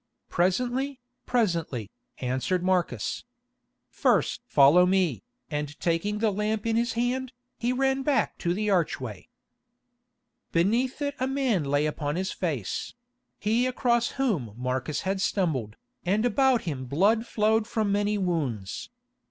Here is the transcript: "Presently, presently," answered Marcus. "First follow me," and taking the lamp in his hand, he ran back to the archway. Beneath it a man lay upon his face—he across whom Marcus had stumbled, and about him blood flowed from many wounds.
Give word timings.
"Presently, 0.29 0.99
presently," 1.27 1.91
answered 2.17 2.63
Marcus. 2.63 3.23
"First 3.91 4.41
follow 4.47 4.87
me," 4.87 5.21
and 5.51 5.79
taking 5.79 6.17
the 6.17 6.31
lamp 6.31 6.65
in 6.65 6.75
his 6.75 6.93
hand, 6.93 7.33
he 7.59 7.71
ran 7.71 8.01
back 8.01 8.39
to 8.39 8.55
the 8.55 8.67
archway. 8.67 9.27
Beneath 10.51 11.03
it 11.03 11.13
a 11.19 11.27
man 11.27 11.63
lay 11.65 11.85
upon 11.85 12.15
his 12.15 12.31
face—he 12.31 13.67
across 13.67 14.13
whom 14.17 14.55
Marcus 14.57 15.01
had 15.01 15.21
stumbled, 15.21 15.75
and 16.03 16.25
about 16.25 16.63
him 16.63 16.85
blood 16.85 17.27
flowed 17.27 17.67
from 17.67 17.91
many 17.91 18.17
wounds. 18.17 18.89